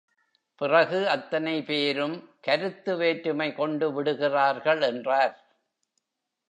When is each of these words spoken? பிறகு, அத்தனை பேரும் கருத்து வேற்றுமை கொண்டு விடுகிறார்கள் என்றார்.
பிறகு, 0.61 1.09
அத்தனை 1.09 1.61
பேரும் 1.61 2.15
கருத்து 2.41 2.97
வேற்றுமை 2.97 3.53
கொண்டு 3.53 3.93
விடுகிறார்கள் 3.93 4.81
என்றார். 4.81 5.35